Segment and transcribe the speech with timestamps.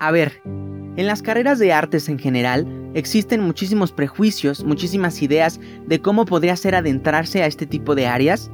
[0.00, 6.00] A ver, en las carreras de artes en general existen muchísimos prejuicios, muchísimas ideas de
[6.00, 8.50] cómo podría ser adentrarse a este tipo de áreas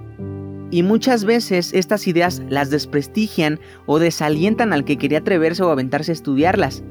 [0.71, 6.13] y muchas veces estas ideas las desprestigian o desalientan al que quería atreverse o aventarse
[6.13, 6.83] a estudiarlas.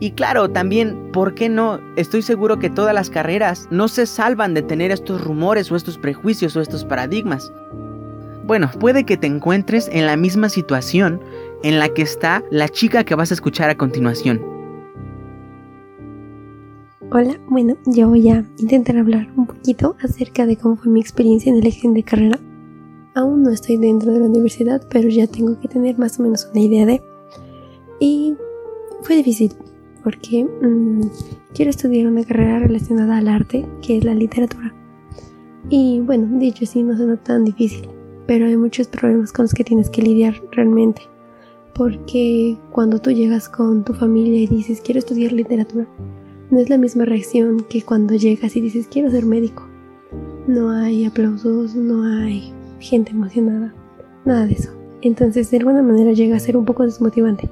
[0.00, 1.80] Y claro, también, ¿por qué no?
[1.96, 5.98] Estoy seguro que todas las carreras no se salvan de tener estos rumores o estos
[5.98, 7.52] prejuicios o estos paradigmas.
[8.46, 11.20] Bueno, puede que te encuentres en la misma situación
[11.64, 14.40] en la que está la chica que vas a escuchar a continuación.
[17.10, 21.50] Hola, bueno, yo voy a intentar hablar un poquito acerca de cómo fue mi experiencia
[21.50, 22.38] en elección de carrera.
[23.14, 26.46] Aún no estoy dentro de la universidad, pero ya tengo que tener más o menos
[26.52, 27.02] una idea de...
[27.98, 28.36] Y
[29.02, 29.54] fue difícil,
[30.02, 31.00] porque mm,
[31.54, 34.74] quiero estudiar una carrera relacionada al arte, que es la literatura.
[35.70, 37.88] Y bueno, dicho así, no suena tan difícil,
[38.26, 41.13] pero hay muchos problemas con los que tienes que lidiar realmente.
[41.74, 45.86] Porque cuando tú llegas con tu familia y dices quiero estudiar literatura,
[46.50, 49.68] no es la misma reacción que cuando llegas y dices quiero ser médico.
[50.46, 53.74] No hay aplausos, no hay gente emocionada,
[54.24, 54.70] nada de eso.
[55.02, 57.50] Entonces de alguna manera llega a ser un poco desmotivante.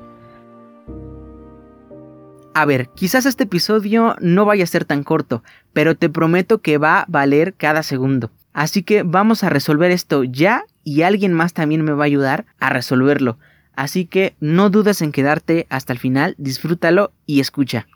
[2.54, 5.42] A ver, quizás este episodio no vaya a ser tan corto,
[5.72, 8.30] pero te prometo que va a valer cada segundo.
[8.52, 12.44] Así que vamos a resolver esto ya y alguien más también me va a ayudar
[12.60, 13.38] a resolverlo.
[13.74, 17.86] Así que no dudes en quedarte hasta el final, disfrútalo y escucha.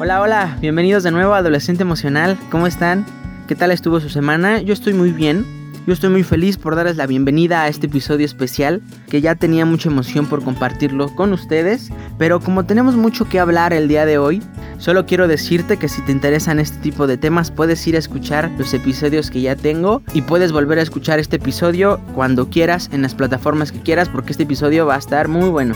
[0.00, 2.36] Hola, hola, bienvenidos de nuevo a Adolescente Emocional.
[2.50, 3.06] ¿Cómo están?
[3.48, 4.60] ¿Qué tal estuvo su semana?
[4.60, 5.63] Yo estoy muy bien.
[5.86, 9.66] Yo estoy muy feliz por darles la bienvenida a este episodio especial, que ya tenía
[9.66, 14.16] mucha emoción por compartirlo con ustedes, pero como tenemos mucho que hablar el día de
[14.16, 14.42] hoy,
[14.78, 18.50] solo quiero decirte que si te interesan este tipo de temas puedes ir a escuchar
[18.56, 23.02] los episodios que ya tengo y puedes volver a escuchar este episodio cuando quieras en
[23.02, 25.74] las plataformas que quieras porque este episodio va a estar muy bueno.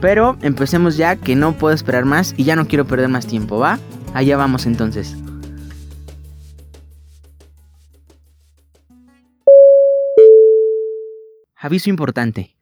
[0.00, 3.58] Pero empecemos ya, que no puedo esperar más y ya no quiero perder más tiempo,
[3.58, 3.80] ¿va?
[4.12, 5.16] Allá vamos entonces.
[11.64, 12.54] Aviso importante.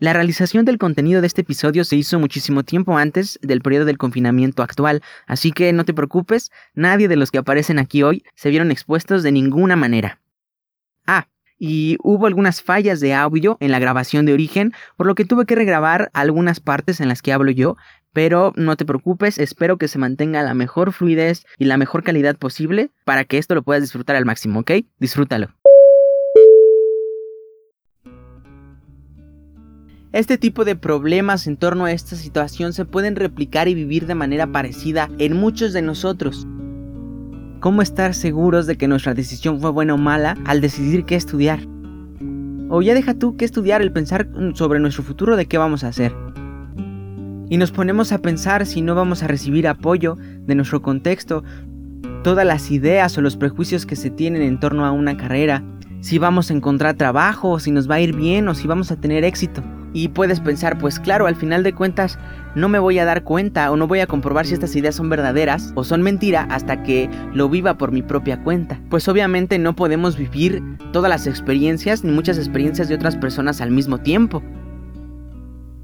[0.00, 3.96] La realización del contenido de este episodio se hizo muchísimo tiempo antes del periodo del
[3.96, 8.50] confinamiento actual, así que no te preocupes, nadie de los que aparecen aquí hoy se
[8.50, 10.20] vieron expuestos de ninguna manera.
[11.06, 11.26] Ah,
[11.58, 15.46] y hubo algunas fallas de audio en la grabación de origen, por lo que tuve
[15.46, 17.78] que regrabar algunas partes en las que hablo yo,
[18.12, 22.36] pero no te preocupes, espero que se mantenga la mejor fluidez y la mejor calidad
[22.36, 24.72] posible para que esto lo puedas disfrutar al máximo, ¿ok?
[24.98, 25.48] Disfrútalo.
[30.12, 34.16] Este tipo de problemas en torno a esta situación se pueden replicar y vivir de
[34.16, 36.48] manera parecida en muchos de nosotros.
[37.60, 41.60] ¿Cómo estar seguros de que nuestra decisión fue buena o mala al decidir qué estudiar?
[42.70, 45.88] O ya deja tú qué estudiar el pensar sobre nuestro futuro de qué vamos a
[45.88, 46.12] hacer.
[47.48, 51.44] Y nos ponemos a pensar si no vamos a recibir apoyo de nuestro contexto,
[52.24, 55.62] todas las ideas o los prejuicios que se tienen en torno a una carrera,
[56.00, 58.96] si vamos a encontrar trabajo, si nos va a ir bien o si vamos a
[58.96, 59.62] tener éxito.
[59.92, 62.18] Y puedes pensar, pues claro, al final de cuentas
[62.54, 65.08] no me voy a dar cuenta o no voy a comprobar si estas ideas son
[65.08, 68.80] verdaderas o son mentira hasta que lo viva por mi propia cuenta.
[68.88, 70.62] Pues obviamente no podemos vivir
[70.92, 74.42] todas las experiencias ni muchas experiencias de otras personas al mismo tiempo.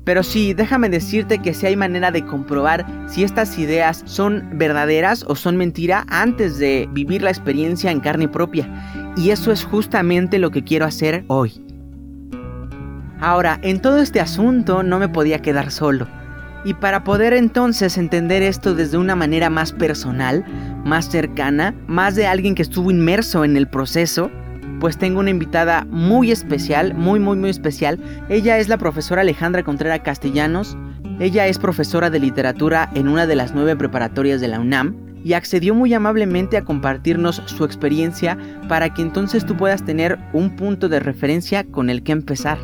[0.07, 5.25] Pero sí, déjame decirte que si hay manera de comprobar si estas ideas son verdaderas
[5.27, 8.69] o son mentira antes de vivir la experiencia en carne propia.
[9.17, 11.61] Y eso es justamente lo que quiero hacer hoy.
[13.21, 16.07] Ahora, en todo este asunto no me podía quedar solo.
[16.65, 20.45] Y para poder entonces entender esto desde una manera más personal,
[20.85, 24.31] más cercana, más de alguien que estuvo inmerso en el proceso,
[24.81, 27.99] pues tengo una invitada muy especial, muy muy muy especial.
[28.29, 30.77] Ella es la profesora Alejandra Contreras Castellanos.
[31.19, 35.33] Ella es profesora de literatura en una de las nueve preparatorias de la UNAM y
[35.33, 38.37] accedió muy amablemente a compartirnos su experiencia
[38.69, 42.59] para que entonces tú puedas tener un punto de referencia con el que empezar.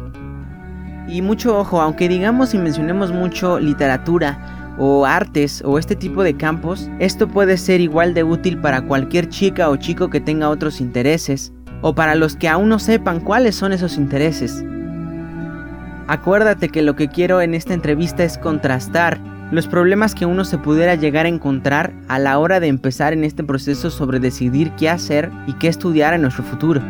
[1.09, 6.37] Y mucho ojo, aunque digamos y mencionemos mucho literatura o artes o este tipo de
[6.37, 10.81] campos, esto puede ser igual de útil para cualquier chica o chico que tenga otros
[10.81, 11.53] intereses,
[11.83, 14.65] o para los que aún no sepan cuáles son esos intereses.
[16.07, 19.21] Acuérdate que lo que quiero en esta entrevista es contrastar
[19.51, 23.23] los problemas que uno se pudiera llegar a encontrar a la hora de empezar en
[23.23, 26.81] este proceso sobre decidir qué hacer y qué estudiar en nuestro futuro.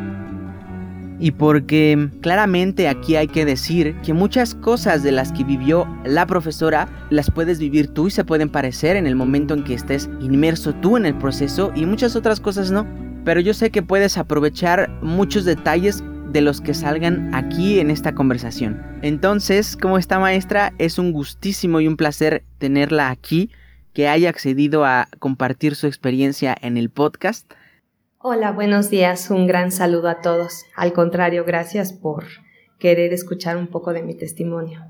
[1.22, 6.26] Y porque claramente aquí hay que decir que muchas cosas de las que vivió la
[6.26, 10.10] profesora las puedes vivir tú y se pueden parecer en el momento en que estés
[10.20, 12.88] inmerso tú en el proceso y muchas otras cosas no.
[13.24, 16.02] Pero yo sé que puedes aprovechar muchos detalles
[16.32, 18.82] de los que salgan aquí en esta conversación.
[19.02, 23.48] Entonces, como esta maestra, es un gustísimo y un placer tenerla aquí,
[23.92, 27.52] que haya accedido a compartir su experiencia en el podcast.
[28.24, 30.64] Hola, buenos días, un gran saludo a todos.
[30.76, 32.24] Al contrario, gracias por
[32.78, 34.80] querer escuchar un poco de mi testimonio.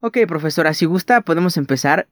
[0.00, 2.08] Ok, profesora, si gusta, podemos empezar.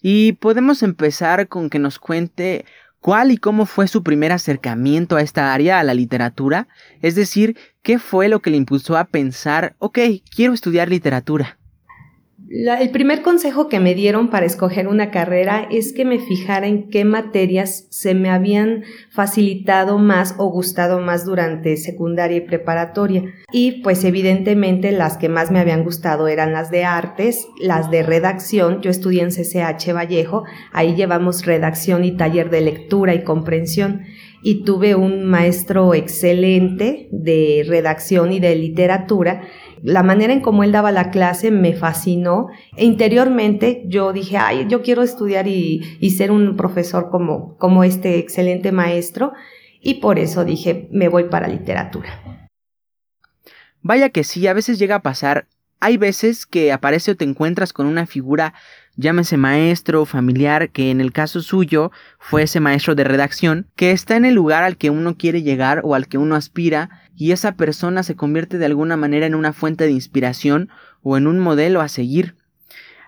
[0.00, 2.66] Y podemos empezar con que nos cuente
[3.00, 6.68] cuál y cómo fue su primer acercamiento a esta área, a la literatura.
[7.02, 9.98] Es decir, qué fue lo que le impulsó a pensar, ok,
[10.32, 11.58] quiero estudiar literatura
[12.50, 16.90] el primer consejo que me dieron para escoger una carrera es que me fijara en
[16.90, 23.22] qué materias se me habían facilitado más o gustado más durante secundaria y preparatoria.
[23.52, 28.02] Y pues evidentemente las que más me habían gustado eran las de artes, las de
[28.02, 28.82] redacción.
[28.82, 30.42] Yo estudié en CCH Vallejo,
[30.72, 34.02] ahí llevamos redacción y taller de lectura y comprensión
[34.42, 39.42] y tuve un maestro excelente de redacción y de literatura
[39.82, 42.48] la manera en cómo él daba la clase me fascinó.
[42.76, 45.80] E interiormente yo dije, ay, yo quiero estudiar y,
[46.16, 49.32] ser un profesor como, como este excelente maestro.
[49.80, 52.10] Y por eso dije, me voy para literatura.
[53.82, 55.46] Vaya que sí, a veces llega a pasar.
[55.80, 58.52] Hay veces que aparece o te encuentras con una figura,
[59.00, 64.16] llámese maestro, familiar, que en el caso suyo fue ese maestro de redacción, que está
[64.16, 67.52] en el lugar al que uno quiere llegar o al que uno aspira y esa
[67.52, 70.68] persona se convierte de alguna manera en una fuente de inspiración
[71.02, 72.36] o en un modelo a seguir.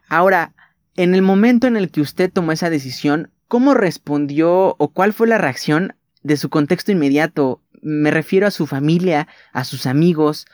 [0.09, 0.55] Ahora,
[0.97, 5.29] en el momento en el que usted tomó esa decisión, ¿cómo respondió o cuál fue
[5.29, 7.63] la reacción de su contexto inmediato?
[7.83, 10.47] Me refiero a su familia, a sus amigos,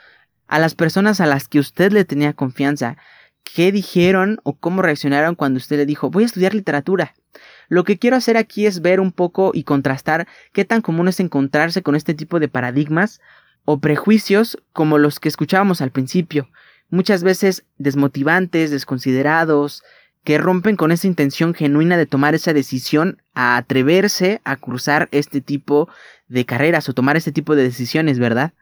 [0.47, 2.97] a las personas a las que usted le tenía confianza.
[3.55, 7.13] ¿Qué dijeron o cómo reaccionaron cuando usted le dijo voy a estudiar literatura?
[7.67, 11.19] Lo que quiero hacer aquí es ver un poco y contrastar qué tan común es
[11.19, 13.21] encontrarse con este tipo de paradigmas
[13.65, 16.49] o prejuicios como los que escuchábamos al principio,
[16.89, 19.83] muchas veces desmotivantes, desconsiderados,
[20.23, 25.41] que rompen con esa intención genuina de tomar esa decisión a atreverse a cruzar este
[25.41, 25.89] tipo
[26.27, 28.53] de carreras o tomar este tipo de decisiones, ¿verdad?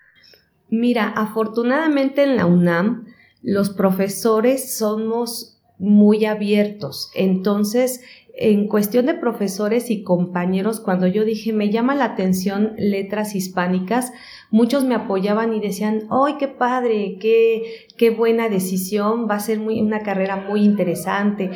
[0.69, 3.06] Mira, afortunadamente en la UNAM
[3.48, 8.02] los profesores somos muy abiertos, entonces
[8.40, 14.12] en cuestión de profesores y compañeros, cuando yo dije me llama la atención letras hispánicas,
[14.52, 17.18] muchos me apoyaban y decían, ¡ay, qué padre!
[17.22, 19.30] Qué, qué buena decisión!
[19.30, 21.52] Va a ser muy, una carrera muy interesante.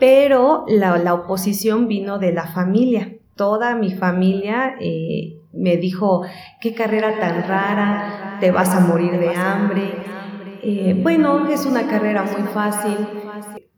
[0.00, 3.14] Pero la, la oposición vino de la familia.
[3.36, 6.22] Toda mi familia eh, me dijo,
[6.62, 10.19] qué carrera tan rara, te vas a morir de hambre.
[10.62, 12.96] Eh, bueno, es una carrera muy fácil.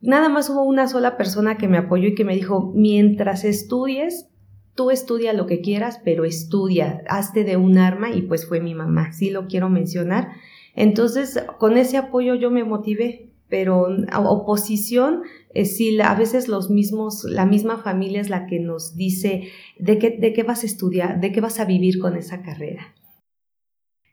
[0.00, 4.28] Nada más hubo una sola persona que me apoyó y que me dijo, mientras estudies,
[4.74, 8.74] tú estudia lo que quieras, pero estudia, hazte de un arma y pues fue mi
[8.74, 10.28] mamá, sí lo quiero mencionar.
[10.74, 13.86] Entonces, con ese apoyo yo me motivé, pero
[14.24, 15.22] oposición,
[15.54, 19.48] eh, sí, a veces los mismos, la misma familia es la que nos dice
[19.78, 22.94] de qué, de qué vas a estudiar, de qué vas a vivir con esa carrera.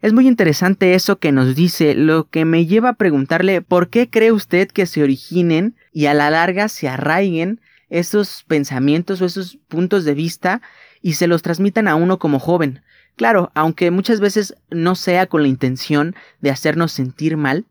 [0.01, 4.10] Es muy interesante eso que nos dice, lo que me lleva a preguntarle por qué
[4.10, 7.60] cree usted que se originen y a la larga se arraiguen
[7.90, 10.62] esos pensamientos o esos puntos de vista
[11.02, 12.81] y se los transmitan a uno como joven.
[13.18, 17.66] Claro, aunque muchas veces no sea con la intención de hacernos sentir mal,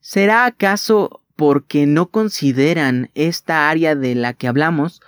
[0.00, 5.02] ¿será acaso porque no consideran esta área de la que hablamos,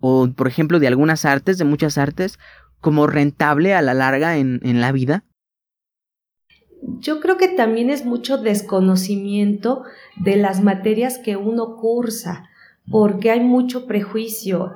[0.00, 2.38] o por ejemplo de algunas artes, de muchas artes,
[2.82, 5.24] como rentable a la larga en, en la vida?
[7.00, 9.82] Yo creo que también es mucho desconocimiento
[10.16, 12.48] de las materias que uno cursa,
[12.90, 14.74] porque hay mucho prejuicio.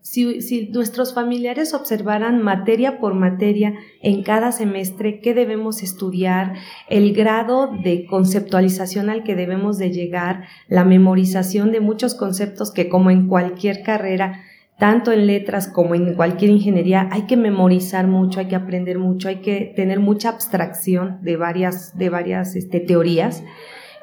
[0.00, 6.54] si, nuestros familiares observaran materia por materia en cada semestre qué debemos estudiar,
[6.88, 12.88] el grado de conceptualización al que debemos de llegar, la memorización de muchos conceptos que
[12.88, 14.42] como en cualquier carrera
[14.78, 19.28] tanto en letras como en cualquier ingeniería, hay que memorizar mucho, hay que aprender mucho,
[19.28, 23.42] hay que tener mucha abstracción de varias, de varias este, teorías.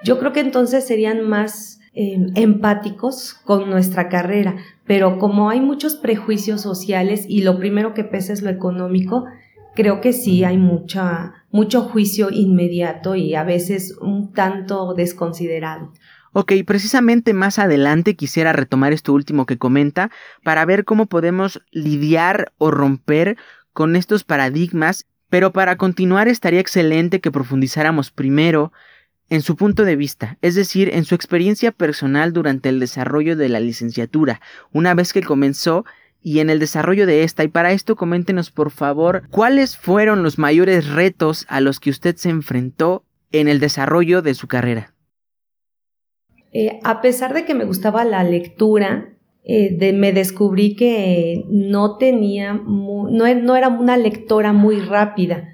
[0.04, 5.96] Yo creo que entonces serían más em, empáticos con nuestra carrera, pero como hay muchos
[5.96, 9.26] prejuicios sociales y lo primero que pesa es lo económico,
[9.76, 15.92] creo que sí hay mucha, mucho juicio inmediato y a veces un tanto desconsiderado.
[16.34, 20.10] Ok, precisamente más adelante quisiera retomar esto último que comenta
[20.44, 23.38] para ver cómo podemos lidiar o romper
[23.72, 28.72] con estos paradigmas Pero para continuar estaría excelente que profundizáramos primero
[29.30, 33.50] en su punto de vista, es decir, en su experiencia personal durante el desarrollo de
[33.50, 35.86] la licenciatura, una vez que comenzó
[36.22, 37.44] y en el desarrollo de esta.
[37.44, 42.16] Y para esto coméntenos por favor cuáles fueron los mayores retos a los que usted
[42.16, 44.93] se enfrentó en el desarrollo de su carrera.
[46.54, 49.10] Eh, a pesar de que me gustaba la lectura,
[49.44, 55.50] eh, me descubrí que no tenía, no, no, era una lectora muy rápida.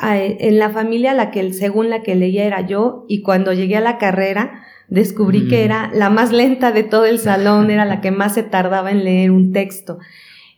[0.00, 3.80] En la familia, la que, según la que leía era yo, y cuando llegué a
[3.80, 8.10] la carrera, descubrí que era la más lenta de todo el salón, era la que
[8.10, 9.98] más se tardaba en leer un texto.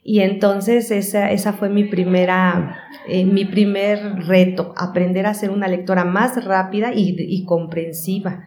[0.03, 5.69] Y entonces esa, esa fue mi primera, eh, mi primer reto, aprender a ser una
[5.69, 8.45] lectora más rápida y, y comprensiva.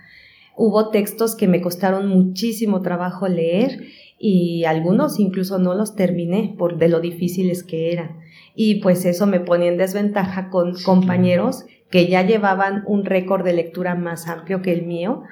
[0.60, 3.86] Hubo textos que me costaron muchísimo trabajo leer
[4.18, 8.22] y algunos incluso no los terminé por de lo difíciles que eran.
[8.56, 13.54] Y pues eso me ponía en desventaja con compañeros que ya llevaban un récord de
[13.54, 15.24] lectura más amplio que el mío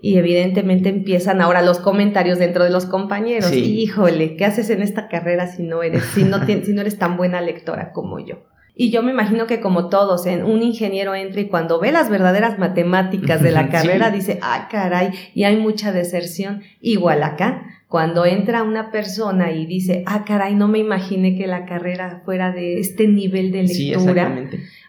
[0.00, 3.52] y evidentemente empiezan ahora los comentarios dentro de los compañeros.
[3.52, 7.16] Híjole, ¿qué haces en esta carrera si no eres si no, si no eres tan
[7.16, 8.38] buena lectora como yo?
[8.74, 12.08] Y yo me imagino que como todos, en un ingeniero entra y cuando ve las
[12.08, 16.62] verdaderas matemáticas de la carrera dice, ah, caray, y hay mucha deserción.
[16.80, 21.66] Igual acá, cuando entra una persona y dice, ah, caray, no me imaginé que la
[21.66, 24.34] carrera fuera de este nivel de lectura,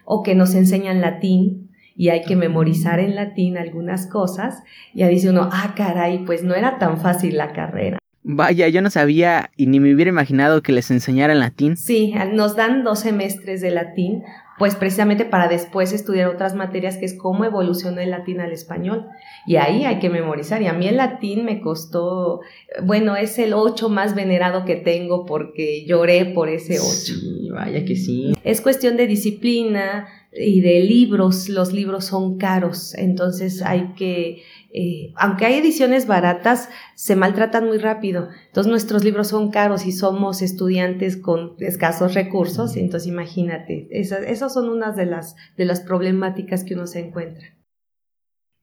[0.06, 4.64] o que nos enseñan latín y hay que memorizar en latín algunas cosas,
[4.94, 8.00] ya dice uno, ah, caray, pues no era tan fácil la carrera.
[8.24, 11.76] Vaya, yo no sabía y ni me hubiera imaginado que les enseñaran latín.
[11.76, 14.24] Sí, nos dan dos semestres de latín,
[14.58, 19.08] pues precisamente para después estudiar otras materias que es cómo evolucionó el latín al español.
[19.46, 20.62] Y ahí hay que memorizar.
[20.62, 22.40] Y a mí el latín me costó,
[22.84, 26.86] bueno, es el 8 más venerado que tengo porque lloré por ese 8.
[26.86, 28.34] Sí, vaya que sí.
[28.46, 31.50] Es cuestión de disciplina y de libros.
[31.50, 34.44] Los libros son caros, entonces hay que
[34.76, 38.30] eh, aunque hay ediciones baratas, se maltratan muy rápido.
[38.48, 42.76] Entonces nuestros libros son caros y somos estudiantes con escasos recursos.
[42.76, 47.56] Entonces imagínate, esas, son unas de las, de las problemáticas que uno se encuentra.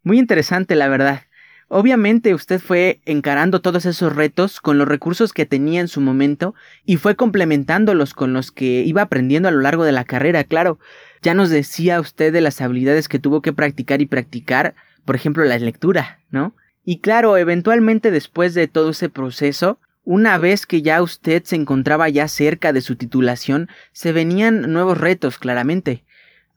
[0.02, 1.20] Muy interesante, la verdad.
[1.68, 6.56] Obviamente usted fue encarando todos esos retos con los recursos que tenía en su momento
[6.84, 10.80] y fue complementándolos con los que iba aprendiendo a lo largo de la carrera, claro.
[11.22, 14.74] Ya nos decía usted de las habilidades que tuvo que practicar y practicar
[15.10, 16.54] por ejemplo, la lectura, ¿no?
[16.84, 22.08] Y claro, eventualmente después de todo ese proceso, una vez que ya usted se encontraba
[22.08, 26.04] ya cerca de su titulación, se venían nuevos retos, claramente.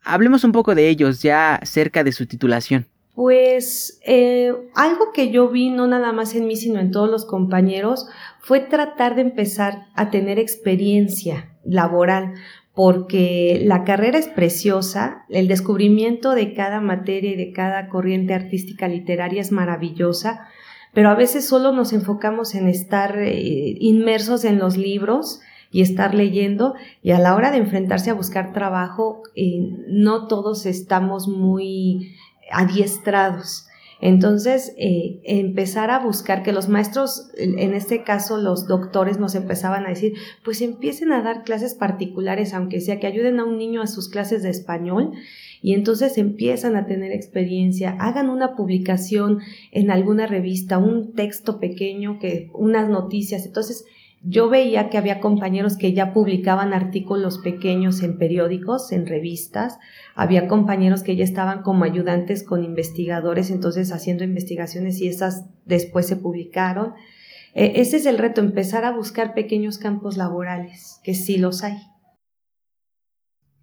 [0.03, 2.85] Hablemos un poco de ellos ya cerca de su titulación.
[3.15, 7.25] Pues eh, algo que yo vi, no nada más en mí, sino en todos los
[7.25, 8.05] compañeros,
[8.39, 12.35] fue tratar de empezar a tener experiencia laboral,
[12.75, 18.87] porque la carrera es preciosa, el descubrimiento de cada materia y de cada corriente artística
[18.87, 20.47] literaria es maravillosa,
[20.93, 26.13] pero a veces solo nos enfocamos en estar eh, inmersos en los libros y estar
[26.13, 32.15] leyendo y a la hora de enfrentarse a buscar trabajo eh, no todos estamos muy
[32.51, 33.67] adiestrados.
[34.05, 39.85] Entonces, eh, empezar a buscar que los maestros, en este caso los doctores, nos empezaban
[39.85, 40.11] a decir,
[40.43, 44.09] pues empiecen a dar clases particulares, aunque sea que ayuden a un niño a sus
[44.09, 45.13] clases de español,
[45.61, 49.39] y entonces empiezan a tener experiencia, hagan una publicación
[49.71, 53.45] en alguna revista, un texto pequeño, que, unas noticias.
[53.45, 53.85] Entonces,
[54.25, 59.79] yo veía que había compañeros que ya publicaban artículos pequeños en periódicos, en revistas,
[60.15, 66.07] había compañeros que ya estaban como ayudantes con investigadores, entonces haciendo investigaciones y esas después
[66.07, 66.93] se publicaron.
[67.53, 71.92] E, ese es el reto, empezar a buscar pequeños campos laborales, que sí los hay.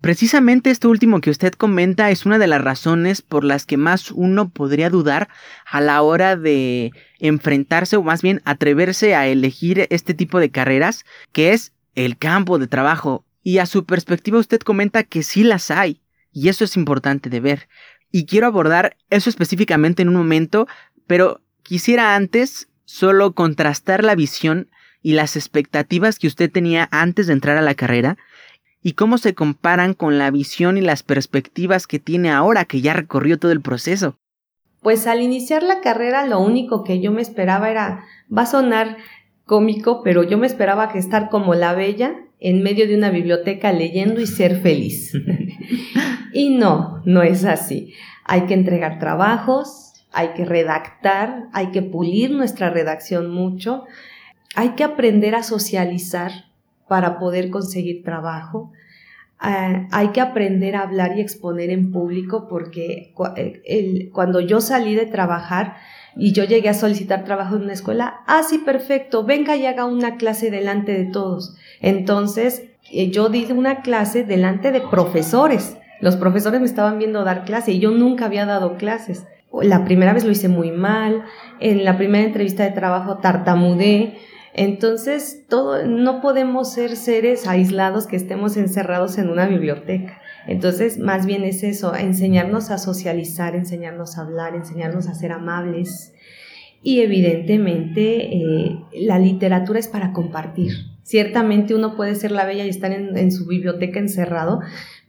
[0.00, 4.10] Precisamente esto último que usted comenta es una de las razones por las que más
[4.10, 5.28] uno podría dudar
[5.66, 11.04] a la hora de enfrentarse o más bien atreverse a elegir este tipo de carreras,
[11.32, 13.26] que es el campo de trabajo.
[13.42, 16.00] Y a su perspectiva usted comenta que sí las hay,
[16.32, 17.68] y eso es importante de ver.
[18.10, 20.66] Y quiero abordar eso específicamente en un momento,
[21.06, 24.70] pero quisiera antes solo contrastar la visión
[25.02, 28.16] y las expectativas que usted tenía antes de entrar a la carrera
[28.82, 32.94] y cómo se comparan con la visión y las perspectivas que tiene ahora que ya
[32.94, 34.16] recorrió todo el proceso.
[34.80, 38.96] Pues al iniciar la carrera lo único que yo me esperaba era, va a sonar
[39.44, 43.72] cómico, pero yo me esperaba que estar como la bella en medio de una biblioteca
[43.72, 45.12] leyendo y ser feliz.
[46.32, 47.92] y no, no es así.
[48.24, 53.84] Hay que entregar trabajos, hay que redactar, hay que pulir nuestra redacción mucho,
[54.54, 56.49] hay que aprender a socializar
[56.90, 58.72] para poder conseguir trabajo.
[59.38, 64.96] Ah, hay que aprender a hablar y exponer en público porque eh, cuando yo salí
[64.96, 65.76] de trabajar
[66.16, 69.84] y yo llegué a solicitar trabajo en una escuela, ah, sí, perfecto, venga y haga
[69.84, 71.56] una clase delante de todos.
[71.80, 75.76] Entonces, eh, yo di una clase delante de profesores.
[76.00, 79.28] Los profesores me estaban viendo dar clase y yo nunca había dado clases.
[79.62, 81.22] La primera vez lo hice muy mal,
[81.60, 84.18] en la primera entrevista de trabajo tartamudé,
[84.54, 90.20] entonces, todo, no podemos ser seres aislados que estemos encerrados en una biblioteca.
[90.46, 96.14] Entonces, más bien es eso, enseñarnos a socializar, enseñarnos a hablar, enseñarnos a ser amables.
[96.82, 100.72] Y evidentemente, eh, la literatura es para compartir.
[101.02, 104.60] Ciertamente uno puede ser la bella y estar en su biblioteca encerrado,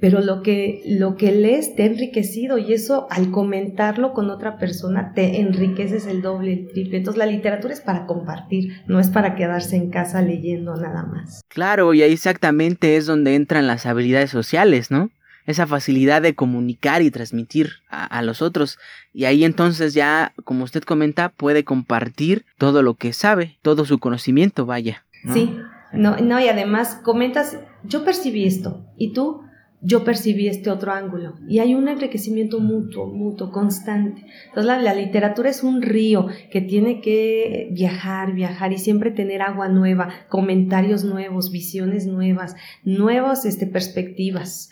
[0.01, 4.57] pero lo que, lo que lees te ha enriquecido y eso al comentarlo con otra
[4.57, 6.97] persona te enriqueces el doble, el triple.
[6.97, 11.43] Entonces la literatura es para compartir, no es para quedarse en casa leyendo nada más.
[11.47, 15.11] Claro, y ahí exactamente es donde entran las habilidades sociales, ¿no?
[15.45, 18.79] Esa facilidad de comunicar y transmitir a, los otros.
[19.13, 23.99] Y ahí entonces ya, como usted comenta, puede compartir todo lo que sabe, todo su
[23.99, 25.03] conocimiento, vaya.
[25.33, 25.55] Sí,
[25.93, 29.41] no, no, y además comentas, yo percibí esto, ¿y tú?
[29.81, 34.23] Yo percibí este otro ángulo y hay un enriquecimiento mutuo, mutuo, constante.
[34.49, 39.69] Entonces la, literatura es un río que tiene que viajar, viajar y siempre tener agua
[39.69, 44.69] nueva, comentarios nuevos, visiones nuevas, nuevas este, perspectivas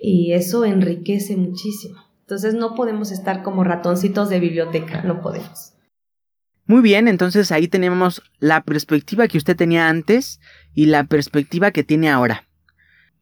[0.00, 1.98] y eso enriquece muchísimo.
[2.20, 5.74] Entonces no podemos estar como ratoncitos de biblioteca, no podemos.
[6.66, 10.40] Muy bien, entonces ahí tenemos la perspectiva que usted tenía antes
[10.72, 12.46] y la perspectiva que tiene ahora.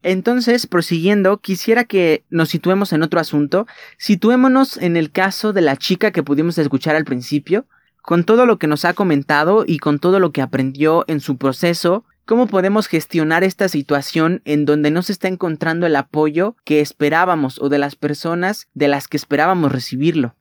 [0.03, 3.67] Entonces, prosiguiendo, quisiera que nos situemos en otro asunto.
[3.97, 7.65] Situémonos en el caso de la chica que pudimos escuchar al principio,
[8.01, 11.37] con todo lo que nos ha comentado y con todo lo que aprendió en su
[11.37, 16.81] proceso, ¿cómo podemos gestionar esta situación en donde no se está encontrando el apoyo que
[16.81, 20.35] esperábamos o de las personas de las que esperábamos recibirlo?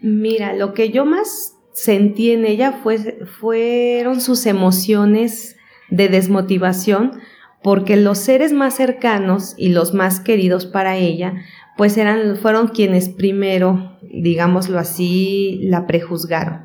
[0.00, 5.56] Mira, lo que yo más sentí en ella fue, fueron sus emociones
[5.90, 7.20] de desmotivación,
[7.66, 11.34] porque los seres más cercanos y los más queridos para ella,
[11.76, 16.60] pues eran, fueron quienes primero, digámoslo así, la prejuzgaron.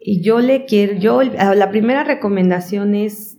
[0.00, 3.36] Y yo le quiero, yo, la primera recomendación es,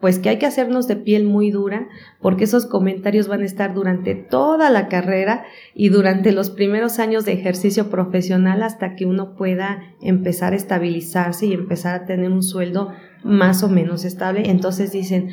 [0.00, 1.86] pues que hay que hacernos de piel muy dura,
[2.20, 7.26] porque esos comentarios van a estar durante toda la carrera y durante los primeros años
[7.26, 12.42] de ejercicio profesional hasta que uno pueda empezar a estabilizarse y empezar a tener un
[12.42, 14.50] sueldo más o menos estable.
[14.50, 15.30] Entonces dicen,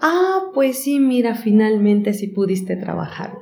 [0.00, 3.38] ah, pues sí, mira, finalmente sí pudiste trabajar.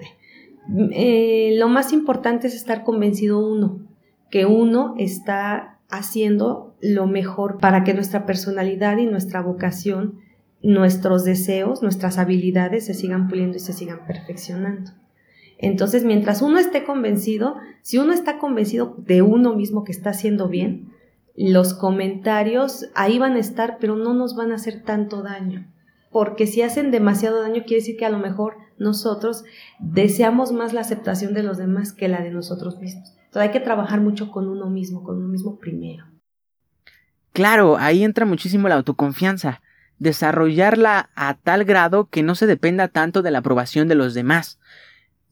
[0.92, 3.80] Eh, lo más importante es estar convencido uno,
[4.30, 10.20] que uno está haciendo lo mejor para que nuestra personalidad y nuestra vocación,
[10.62, 14.92] nuestros deseos, nuestras habilidades se sigan puliendo y se sigan perfeccionando.
[15.58, 20.48] Entonces, mientras uno esté convencido, si uno está convencido de uno mismo que está haciendo
[20.48, 20.90] bien,
[21.36, 25.68] los comentarios ahí van a estar, pero no nos van a hacer tanto daño
[26.14, 29.42] porque si hacen demasiado daño quiere decir que a lo mejor nosotros
[29.80, 33.16] deseamos más la aceptación de los demás que la de nosotros mismos.
[33.16, 36.04] Entonces hay que trabajar mucho con uno mismo, con uno mismo primero.
[37.32, 39.60] Claro, ahí entra muchísimo la autoconfianza,
[39.98, 44.60] desarrollarla a tal grado que no se dependa tanto de la aprobación de los demás.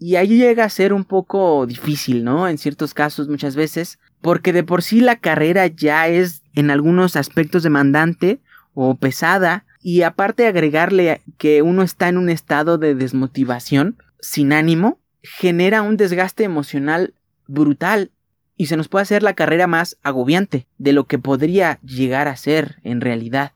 [0.00, 2.48] Y ahí llega a ser un poco difícil, ¿no?
[2.48, 7.14] En ciertos casos muchas veces, porque de por sí la carrera ya es en algunos
[7.14, 8.40] aspectos demandante
[8.74, 15.00] o pesada, y aparte agregarle que uno está en un estado de desmotivación, sin ánimo,
[15.22, 17.14] genera un desgaste emocional
[17.48, 18.12] brutal
[18.56, 22.36] y se nos puede hacer la carrera más agobiante de lo que podría llegar a
[22.36, 23.52] ser en realidad.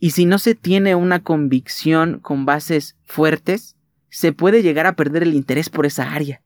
[0.00, 3.76] Y si no se tiene una convicción con bases fuertes,
[4.08, 6.40] se puede llegar a perder el interés por esa área.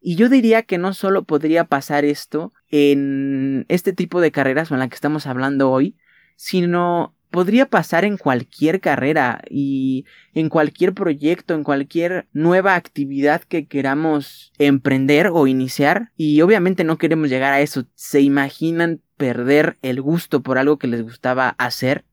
[0.00, 4.74] Y yo diría que no solo podría pasar esto en este tipo de carreras o
[4.74, 5.96] en la que estamos hablando hoy,
[6.36, 13.66] sino podría pasar en cualquier carrera y en cualquier proyecto, en cualquier nueva actividad que
[13.66, 16.12] queramos emprender o iniciar.
[16.16, 17.84] Y obviamente no queremos llegar a eso.
[17.96, 22.04] ¿Se imaginan perder el gusto por algo que les gustaba hacer?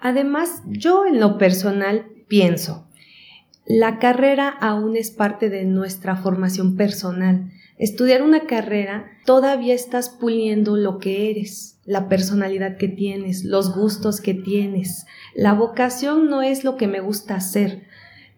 [0.00, 2.88] Además, yo en lo personal pienso,
[3.66, 7.52] la carrera aún es parte de nuestra formación personal.
[7.78, 14.20] Estudiar una carrera todavía estás puliendo lo que eres, la personalidad que tienes, los gustos
[14.20, 15.06] que tienes.
[15.34, 17.84] La vocación no es lo que me gusta hacer.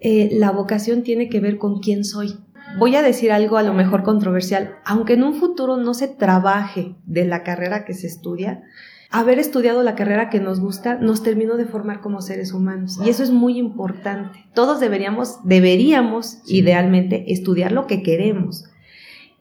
[0.01, 2.39] Eh, la vocación tiene que ver con quién soy.
[2.79, 6.95] voy a decir algo a lo mejor controversial, aunque en un futuro no se trabaje
[7.05, 8.65] de la carrera que se estudia,
[9.11, 13.11] haber estudiado la carrera que nos gusta nos terminó de formar como seres humanos y
[13.11, 14.45] eso es muy importante.
[14.55, 18.65] Todos deberíamos, deberíamos idealmente estudiar lo que queremos.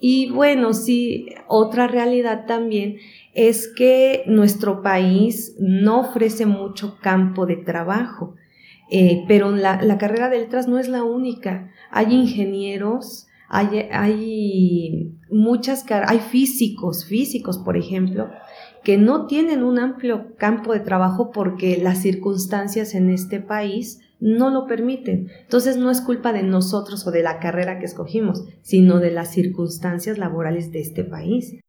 [0.05, 2.97] Y bueno, sí, otra realidad también
[3.33, 8.35] es que nuestro país no ofrece mucho campo de trabajo,
[8.91, 11.71] eh, pero la, la, carrera de letras no es la única.
[11.89, 18.29] Hay ingenieros, hay, hay muchas, hay físicos, físicos, por ejemplo,
[18.83, 24.49] que no tienen un amplio campo de trabajo porque las circunstancias en este país no
[24.49, 25.29] lo permiten.
[25.41, 29.33] Entonces no es culpa de nosotros o de la carrera que escogimos, sino de las
[29.33, 31.59] circunstancias laborales de este país.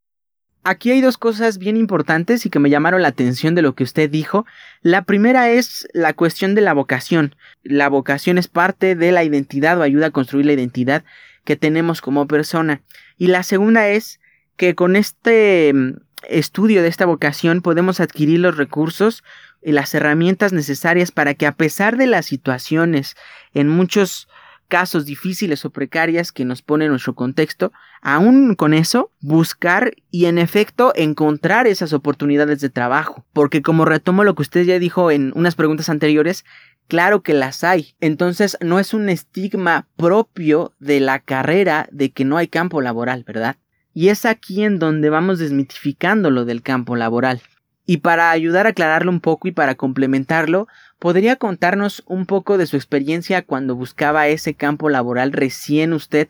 [0.63, 3.83] Aquí hay dos cosas bien importantes y que me llamaron la atención de lo que
[3.83, 4.47] usted dijo.
[4.83, 7.35] La primera es la cuestión de la vocación.
[7.65, 11.05] La vocación es parte de la identidad o ayuda a construir la identidad
[11.43, 12.83] que tenemos como persona.
[13.19, 14.21] Y la segunda es
[14.57, 15.97] que con este mm,
[16.29, 19.25] estudio de esta vocación podemos adquirir los recursos
[19.73, 23.17] las herramientas necesarias para que a pesar de las situaciones
[23.53, 24.29] en muchos
[24.69, 27.73] casos difíciles o precarias que nos pone nuestro contexto,
[28.03, 33.25] aún con eso, buscar y en efecto encontrar esas oportunidades de trabajo.
[33.33, 36.45] Porque como retomo lo que usted ya dijo en unas preguntas anteriores,
[36.89, 37.95] claro que las hay.
[38.01, 43.25] Entonces no es un estigma propio de la carrera de que no hay campo laboral,
[43.25, 43.57] ¿verdad?
[43.93, 47.43] Y es aquí en donde vamos desmitificando lo del campo laboral.
[47.87, 50.69] Y para ayudar a aclararlo un poco y para complementarlo,
[50.99, 56.29] ¿podría contarnos un poco de su experiencia cuando buscaba ese campo laboral recién usted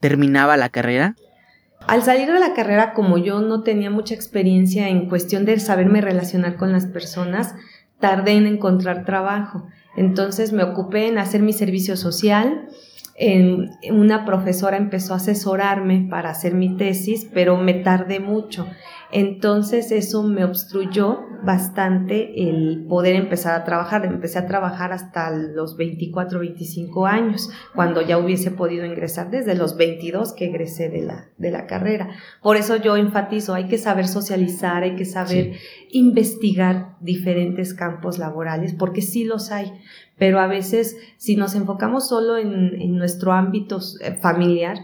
[0.00, 1.14] terminaba la carrera?
[1.86, 6.00] Al salir de la carrera, como yo no tenía mucha experiencia en cuestión de saberme
[6.00, 7.54] relacionar con las personas,
[8.00, 9.68] tardé en encontrar trabajo.
[9.96, 12.68] Entonces me ocupé en hacer mi servicio social,
[13.90, 18.66] una profesora empezó a asesorarme para hacer mi tesis, pero me tardé mucho.
[19.12, 24.04] Entonces eso me obstruyó bastante el poder empezar a trabajar.
[24.04, 29.76] Empecé a trabajar hasta los 24, 25 años, cuando ya hubiese podido ingresar desde los
[29.76, 32.10] 22 que egresé de la, de la carrera.
[32.42, 35.52] Por eso yo enfatizo, hay que saber socializar, hay que saber
[35.90, 39.72] investigar diferentes campos laborales, porque sí los hay
[40.18, 44.78] pero a veces si nos enfocamos solo en, nuestro ámbito eh, familiar,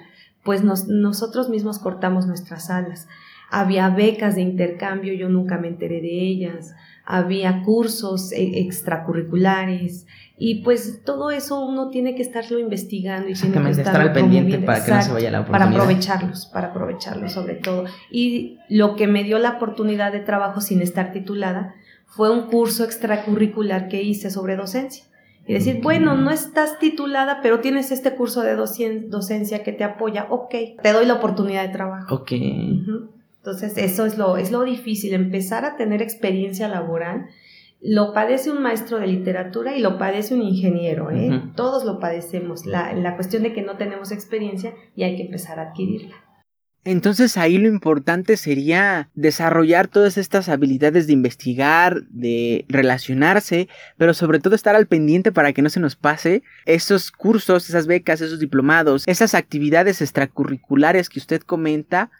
[0.45, 3.09] pues nosotros mismos cortamos nuestras alas.
[3.55, 10.07] Había becas de intercambio, yo nunca me enteré de ellas, había cursos eh, extracurriculares
[10.39, 14.59] y pues todo eso uno tiene que estarlo investigando y tiene que estar, al pendiente
[14.59, 15.71] para que no se vaya la oportunidad.
[15.71, 17.85] Para aprovecharlos, para aprovecharlos sobre todo.
[18.11, 21.75] Y lo que me dio la oportunidad de trabajo sin estar titulada
[22.07, 25.05] fue un curso extracurricular que hice sobre docencia
[25.47, 30.29] y decir, bueno, no estás titulada, pero tienes este curso de docencia que te apoya,
[30.31, 32.15] ok, te doy la oportunidad de trabajo.
[32.15, 32.33] Ok.
[33.45, 37.27] Entonces, eso es lo, es lo difícil, empezar a tener experiencia laboral.
[37.81, 41.43] Lo padece un maestro de literatura y lo padece un ingeniero, ¿eh?
[41.57, 42.67] Todos lo padecemos.
[42.67, 46.15] La, la cuestión de que no tenemos experiencia y hay que empezar a adquirirla.
[46.85, 54.41] Entonces ahí lo importante sería desarrollar todas estas habilidades de investigar, de relacionarse, pero sobre
[54.41, 58.41] todo estar al pendiente para que no se nos pase esos cursos, esas becas, esos
[58.41, 62.11] diplomados, esas actividades extracurriculares que usted comenta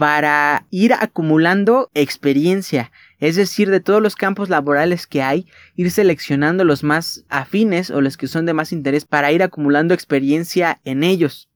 [0.00, 6.64] para ir acumulando experiencia, es decir, de todos los campos laborales que hay, ir seleccionando
[6.64, 11.04] los más afines o los que son de más interés para ir acumulando experiencia en
[11.04, 11.50] ellos.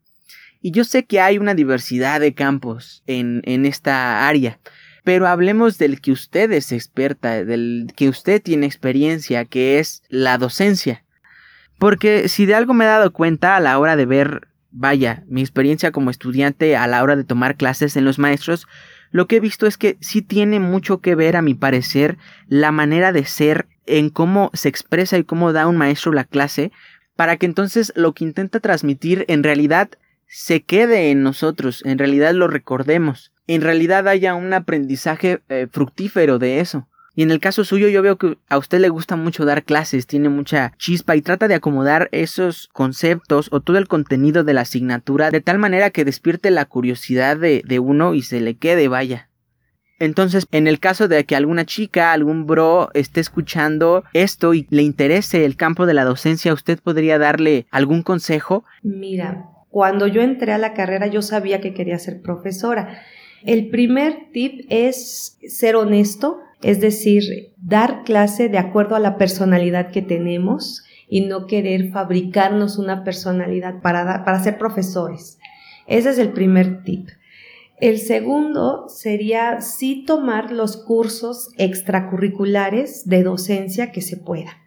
[0.60, 4.58] Y yo sé que hay una diversidad de campos en, en esta área,
[5.04, 10.36] pero hablemos del que usted es experta, del que usted tiene experiencia, que es la
[10.36, 11.02] docencia.
[11.78, 15.40] Porque si de algo me he dado cuenta a la hora de ver, vaya, mi
[15.40, 18.66] experiencia como estudiante a la hora de tomar clases en los maestros,
[19.10, 22.72] lo que he visto es que sí tiene mucho que ver, a mi parecer, la
[22.72, 26.72] manera de ser en cómo se expresa y cómo da un maestro la clase,
[27.14, 29.90] para que entonces lo que intenta transmitir en realidad
[30.26, 36.40] se quede en nosotros, en realidad lo recordemos, en realidad haya un aprendizaje eh, fructífero
[36.40, 36.88] de eso.
[37.14, 40.06] Y en el caso suyo yo veo que a usted le gusta mucho dar clases,
[40.06, 44.62] tiene mucha chispa y trata de acomodar esos conceptos o todo el contenido de la
[44.62, 48.88] asignatura de tal manera que despierte la curiosidad de, de uno y se le quede,
[48.88, 49.28] vaya.
[50.00, 54.82] Entonces, en el caso de que alguna chica, algún bro esté escuchando esto y le
[54.82, 58.64] interese el campo de la docencia, ¿usted podría darle algún consejo?
[58.82, 63.02] Mira, cuando yo entré a la carrera yo sabía que quería ser profesora.
[63.44, 69.90] El primer tip es ser honesto, es decir, dar clase de acuerdo a la personalidad
[69.90, 75.38] que tenemos y no querer fabricarnos una personalidad para, para ser profesores.
[75.86, 77.08] Ese es el primer tip.
[77.80, 84.64] El segundo sería sí tomar los cursos extracurriculares de docencia que se pueda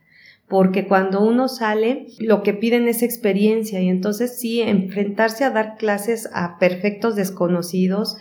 [0.47, 5.75] porque cuando uno sale, lo que piden es experiencia y entonces sí, enfrentarse a dar
[5.77, 8.17] clases a perfectos desconocidos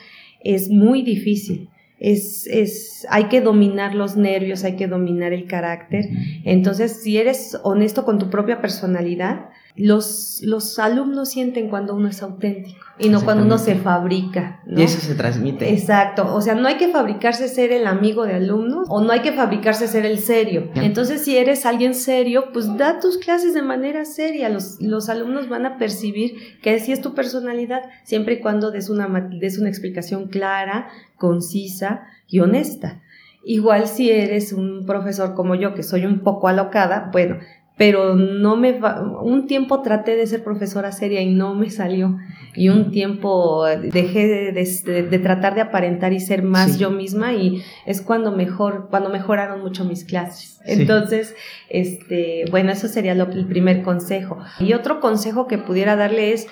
[0.54, 1.68] es muy difícil.
[1.98, 6.08] Es, es, hay que dominar los nervios, hay que dominar el carácter.
[6.44, 12.22] Entonces, si eres honesto con tu propia personalidad, los, los alumnos sienten cuando uno es
[12.22, 14.62] auténtico y no cuando uno se fabrica.
[14.66, 15.70] Y eso se transmite.
[15.72, 16.34] Exacto.
[16.34, 19.32] O sea, no hay que fabricarse ser el amigo de alumnos o no hay que
[19.32, 20.70] fabricarse ser el serio.
[20.76, 24.48] Entonces, si eres alguien serio, pues da tus clases de manera seria.
[24.48, 28.88] Los, los alumnos van a percibir que así es tu personalidad, siempre y cuando des
[28.88, 33.02] una, des una explicación clara, concisa y honesta.
[33.44, 37.38] Igual si eres un profesor como yo, que soy un poco alocada, bueno,
[37.76, 42.16] pero no me va, un tiempo traté de ser profesora seria y no me salió.
[42.54, 48.00] Y un tiempo dejé de, tratar de aparentar y ser más yo misma y es
[48.00, 50.58] cuando mejor cuando mejoraron mucho mis clases.
[50.64, 51.34] Entonces
[51.68, 54.38] este bueno eso sería lo, el primer consejo.
[54.58, 56.48] Y otro consejo que pudiera darle es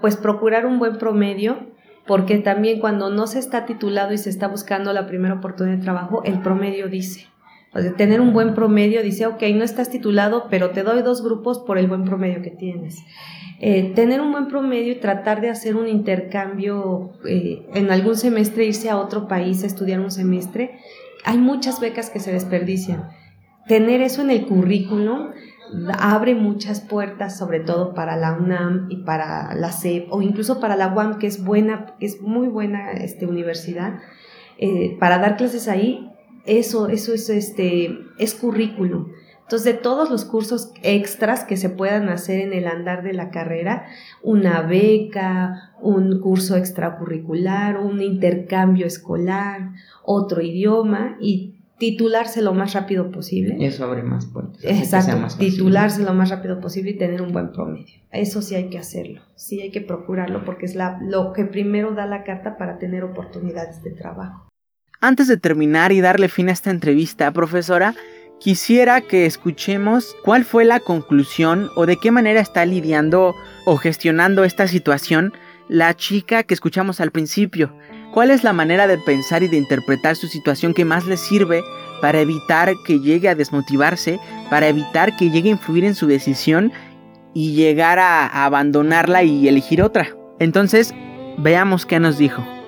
[0.00, 1.58] pues procurar un buen promedio
[2.08, 5.84] porque también cuando no se está titulado y se está buscando la primera oportunidad de
[5.84, 7.29] trabajo el promedio dice
[7.96, 11.78] tener un buen promedio, dice, ok, no estás titulado, pero te doy dos grupos por
[11.78, 12.98] el buen promedio que tienes.
[13.60, 18.64] Eh, tener un buen promedio y tratar de hacer un intercambio eh, en algún semestre,
[18.64, 20.78] irse a otro país a estudiar un semestre,
[21.24, 23.10] hay muchas becas que se desperdician.
[23.68, 25.28] Tener eso en el currículum
[25.98, 30.74] abre muchas puertas, sobre todo para la UNAM y para la CEP o incluso para
[30.74, 34.00] la UAM, que es buena, es muy buena este, universidad.
[34.58, 36.10] Eh, para dar clases ahí
[36.46, 39.08] eso, eso es, este, es currículum.
[39.50, 43.30] Entonces, de todos los cursos extras que se puedan hacer en el andar de la
[43.30, 43.86] carrera,
[44.22, 49.72] una beca, un curso extracurricular, un intercambio escolar,
[50.04, 53.56] otro idioma y titularse lo más rápido posible.
[53.58, 54.62] Eso abre más puertas.
[54.62, 57.94] Exacto, titularse lo más rápido posible y tener un buen promedio.
[58.12, 61.92] Eso sí hay que hacerlo, sí hay que procurarlo porque es la, lo que primero
[61.94, 64.49] da la carta para tener oportunidades de trabajo.
[65.02, 67.94] Antes de terminar y darle fin a esta entrevista, profesora,
[68.38, 73.34] quisiera que escuchemos cuál fue la conclusión o de qué manera está lidiando
[73.64, 75.32] o gestionando esta situación
[75.68, 77.74] la chica que escuchamos al principio.
[78.12, 81.62] ¿Cuál es la manera de pensar y de interpretar su situación que más le sirve
[82.02, 86.72] para evitar que llegue a desmotivarse, para evitar que llegue a influir en su decisión
[87.32, 90.08] y llegar a, abandonarla y elegir otra?
[90.38, 90.92] Entonces,
[91.38, 92.59] veamos qué nos dijo.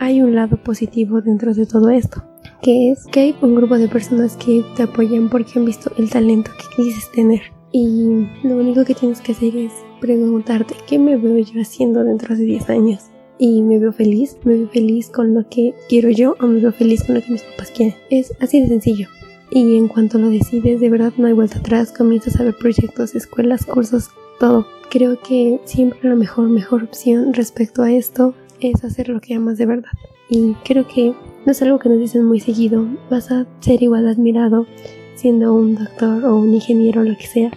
[0.00, 2.24] Hay un lado positivo dentro de todo esto,
[2.62, 6.08] que es que hay un grupo de personas que te apoyan porque han visto el
[6.08, 7.42] talento que dices tener.
[7.70, 12.34] Y lo único que tienes que hacer es preguntarte qué me veo yo haciendo dentro
[12.34, 13.10] de 10 años.
[13.38, 16.72] Y me veo feliz, me veo feliz con lo que quiero yo o me veo
[16.72, 17.94] feliz con lo que mis papás quieren.
[18.10, 19.08] Es así de sencillo.
[19.50, 23.14] Y en cuanto lo decides, de verdad no hay vuelta atrás, comienzas a ver proyectos,
[23.14, 24.08] escuelas, cursos,
[24.38, 24.66] todo.
[24.90, 28.34] Creo que siempre la mejor, mejor opción respecto a esto
[28.68, 29.90] es hacer lo que amas de verdad.
[30.28, 31.14] Y creo que
[31.46, 32.86] no es algo que nos dicen muy seguido.
[33.10, 34.66] Vas a ser igual admirado
[35.14, 37.50] siendo un doctor o un ingeniero o lo que sea,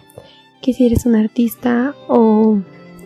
[0.61, 2.59] que si eres un artista o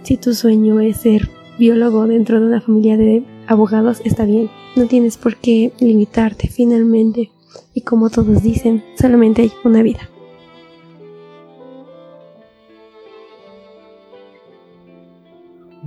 [0.04, 1.30] si tu sueño es ser
[1.60, 4.50] biólogo dentro de una familia de abogados, está bien.
[4.76, 7.32] No tienes por qué limitarte finalmente.
[7.74, 10.10] Y como todos dicen, solamente hay una vida.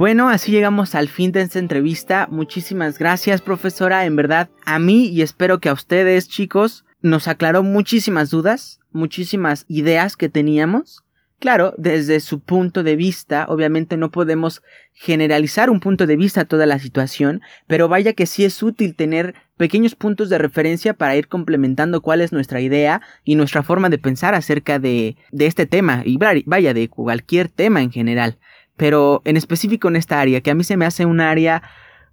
[0.01, 2.27] Bueno, así llegamos al fin de esta entrevista.
[2.31, 4.07] Muchísimas gracias, profesora.
[4.07, 9.67] En verdad, a mí y espero que a ustedes, chicos, nos aclaró muchísimas dudas, muchísimas
[9.69, 11.05] ideas que teníamos.
[11.39, 14.63] Claro, desde su punto de vista, obviamente no podemos
[14.95, 18.97] generalizar un punto de vista a toda la situación, pero vaya que sí es útil
[18.97, 23.91] tener pequeños puntos de referencia para ir complementando cuál es nuestra idea y nuestra forma
[23.91, 28.39] de pensar acerca de, de este tema, y vaya, de cualquier tema en general
[28.81, 31.63] pero en específico en esta área, que a mí se me hace un área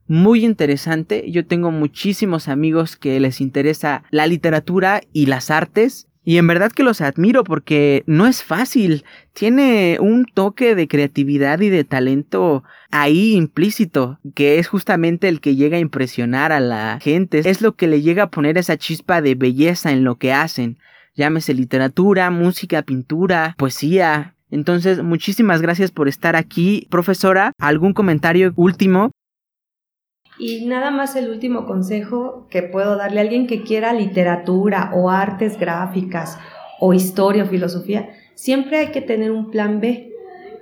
[0.06, 1.32] muy interesante.
[1.32, 6.10] Yo tengo muchísimos amigos que les interesa la literatura y las artes.
[6.25, 9.06] Y en verdad que los admiro porque no es fácil.
[9.32, 15.56] Tiene un toque de creatividad y de talento ahí implícito, que es justamente el que
[15.56, 17.49] llega a impresionar a la gente.
[17.49, 20.80] Es lo que le llega a poner esa chispa de belleza en lo que hacen.
[21.15, 26.88] Llámese literatura, música, pintura, poesía, entonces, muchísimas gracias por estar aquí.
[26.89, 29.12] Profesora, ¿algún comentario último?
[30.39, 35.10] Y nada más el último consejo que puedo darle a alguien que quiera literatura o
[35.10, 36.38] artes gráficas
[36.79, 40.13] o historia o filosofía, siempre hay que tener un plan B.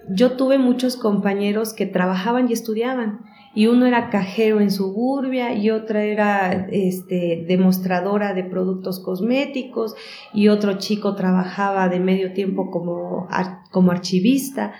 [0.07, 5.69] yo tuve muchos compañeros que trabajaban y estudiaban y uno era cajero en suburbia y
[5.69, 9.95] otra era este, demostradora de productos cosméticos
[10.33, 13.29] y otro chico trabajaba de medio tiempo como,
[13.71, 14.73] como archivista.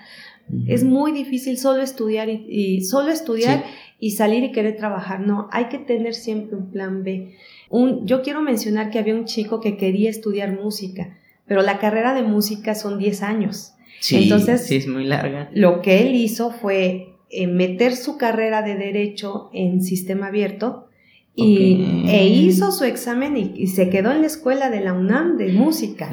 [0.66, 3.64] Es muy difícil solo estudiar y, solo estudiar
[3.98, 5.20] y salir y querer trabajar.
[5.20, 7.34] No, hay que tener siempre un plan B.
[7.70, 12.12] Un, yo quiero mencionar que había un chico que quería estudiar música, pero la carrera
[12.12, 13.72] de música son 10 años.
[14.00, 15.50] Sí, Entonces, sí, es muy larga.
[15.54, 20.86] Lo que él hizo fue eh, meter su carrera de derecho en sistema abierto
[21.34, 25.52] y, e hizo su examen y, se quedó en la escuela de la UNAM de
[25.52, 26.10] música.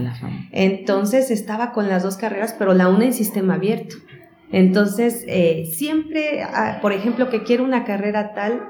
[0.52, 3.95] Entonces estaba con las dos carreras, pero la una en sistema abierto.
[4.52, 8.62] Entonces, eh, siempre, ah, por ejemplo, que quiero una carrera tal,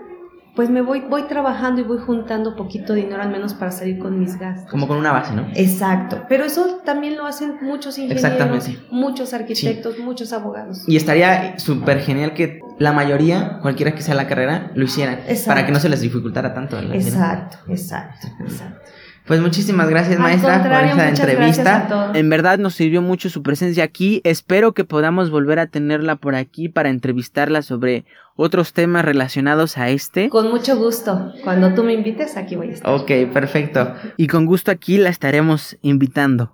[0.56, 4.20] pues me voy, voy trabajando y voy juntando poquito dinero al menos para salir con
[4.20, 4.70] mis gastos.
[4.70, 5.48] Como con una base, ¿no?
[5.56, 6.26] Exacto.
[6.30, 10.88] Pero eso también lo hacen muchos ingenieros, muchos arquitectos, muchos abogados.
[10.88, 15.20] Y estaría súper genial que la mayoría, cualquiera que sea la carrera, lo hicieran.
[15.46, 16.78] Para que no se les dificultara tanto.
[16.80, 18.80] exacto, exacto, exacto.
[19.26, 22.12] Pues muchísimas gracias, maestra, por esta entrevista.
[22.14, 24.20] En verdad nos sirvió mucho su presencia aquí.
[24.26, 28.04] Espero que podamos volver a tenerla por aquí para entrevistarla sobre
[28.36, 30.30] otros temas relacionados a este.
[30.30, 31.32] Con mucho gusto.
[31.44, 32.94] Cuando tú me invites, aquí voy a estar.
[32.94, 33.94] Ok, perfecto.
[34.18, 36.52] Y con gusto aquí la estaremos invitando.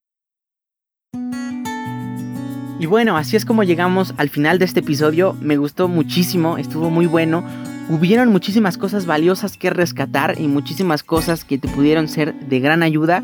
[2.80, 5.36] Y bueno, así es como llegamos al final de este episodio.
[5.42, 7.44] Me gustó muchísimo, estuvo muy bueno
[7.90, 12.84] hubieron muchísimas cosas valiosas que rescatar y muchísimas cosas que te pudieron ser de gran
[12.84, 13.24] ayuda.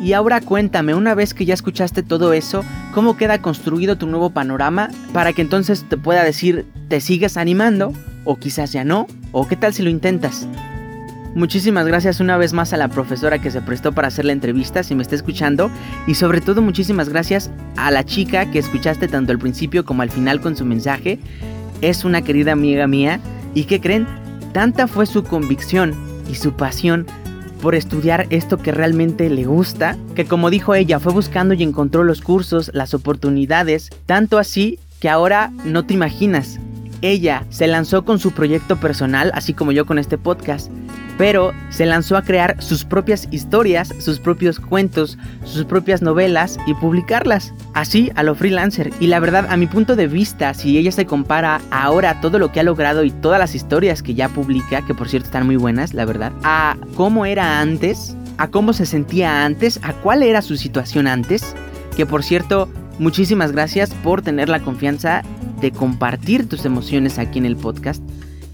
[0.00, 4.30] Y ahora cuéntame, una vez que ya escuchaste todo eso, ¿cómo queda construido tu nuevo
[4.30, 7.92] panorama para que entonces te pueda decir, te sigues animando?
[8.24, 10.48] O quizás ya no, o qué tal si lo intentas.
[11.34, 14.84] Muchísimas gracias una vez más a la profesora que se prestó para hacer la entrevista,
[14.84, 15.70] si me está escuchando.
[16.06, 20.10] Y sobre todo muchísimas gracias a la chica que escuchaste tanto al principio como al
[20.10, 21.18] final con su mensaje.
[21.80, 23.20] Es una querida amiga mía
[23.54, 24.06] ¿Y qué creen?
[24.52, 25.94] Tanta fue su convicción
[26.30, 27.06] y su pasión
[27.60, 32.04] por estudiar esto que realmente le gusta, que como dijo ella, fue buscando y encontró
[32.04, 36.58] los cursos, las oportunidades, tanto así que ahora no te imaginas.
[37.00, 40.70] Ella se lanzó con su proyecto personal, así como yo con este podcast,
[41.16, 46.74] pero se lanzó a crear sus propias historias, sus propios cuentos, sus propias novelas y
[46.74, 48.90] publicarlas, así a lo freelancer.
[49.00, 52.52] Y la verdad, a mi punto de vista, si ella se compara ahora todo lo
[52.52, 55.56] que ha logrado y todas las historias que ya publica, que por cierto están muy
[55.56, 60.42] buenas, la verdad, a cómo era antes, a cómo se sentía antes, a cuál era
[60.42, 61.54] su situación antes,
[61.96, 65.22] que por cierto, muchísimas gracias por tener la confianza
[65.60, 68.02] de compartir tus emociones aquí en el podcast.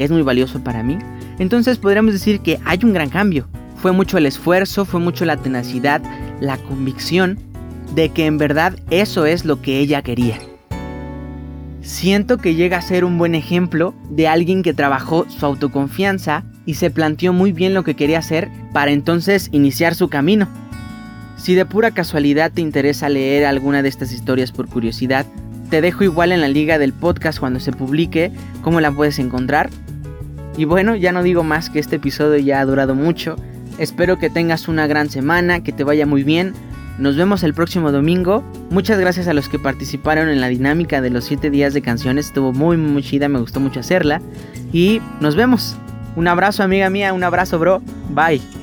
[0.01, 0.99] Es muy valioso para mí.
[1.39, 3.47] Entonces podríamos decir que hay un gran cambio.
[3.77, 6.03] Fue mucho el esfuerzo, fue mucho la tenacidad,
[6.41, 7.39] la convicción
[7.95, 10.39] de que en verdad eso es lo que ella quería.
[11.83, 16.75] Siento que llega a ser un buen ejemplo de alguien que trabajó su autoconfianza y
[16.75, 20.49] se planteó muy bien lo que quería hacer para entonces iniciar su camino.
[21.37, 25.27] Si de pura casualidad te interesa leer alguna de estas historias por curiosidad,
[25.69, 28.33] te dejo igual en la liga del podcast cuando se publique
[28.63, 29.71] cómo la puedes encontrar
[30.57, 33.37] y bueno, ya no digo más que este episodio ya ha durado mucho.
[33.79, 36.53] Espero que tengas una gran semana, que te vaya muy bien.
[36.99, 38.45] Nos vemos el próximo domingo.
[38.69, 42.27] Muchas gracias a los que participaron en la dinámica de los 7 días de canciones.
[42.27, 44.21] Estuvo muy, muy chida, me gustó mucho hacerla.
[44.73, 45.77] Y nos vemos.
[46.17, 47.81] Un abrazo amiga mía, un abrazo bro.
[48.11, 48.60] Bye.